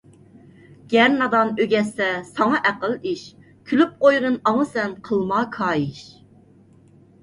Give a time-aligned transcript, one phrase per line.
[0.93, 3.29] گەر نادان ئۆگەتسە ساڭا ئەقىل– ئىش،
[3.71, 6.07] كۈلۈپ قويغىن ئاڭا سەن قىلما كايىش.